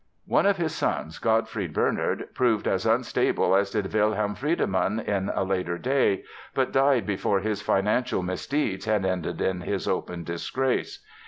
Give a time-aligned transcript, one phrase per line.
[0.25, 5.43] One of his sons, Gottfried Bernhard, proved as unstable as did Wilhelm Friedemann in a
[5.43, 6.23] later day,
[6.55, 11.05] but died before his financial misdeeds had ended in his open disgrace.